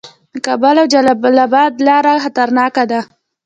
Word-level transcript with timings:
د 0.33 0.35
کابل 0.47 0.75
او 0.81 0.87
جلال 0.93 1.35
اباد 1.45 1.73
لاره 1.87 2.13
خطرناکه 2.23 2.83
ده 2.91 2.99